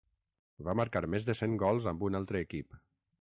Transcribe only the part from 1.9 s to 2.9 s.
amb un altre equip.